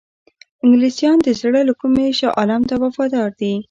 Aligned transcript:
انګلیسیان 0.63 1.17
د 1.21 1.27
زړه 1.39 1.61
له 1.69 1.73
کومي 1.81 2.07
شاه 2.19 2.35
عالم 2.37 2.61
ته 2.69 2.75
وفادار 2.83 3.29
دي. 3.39 3.53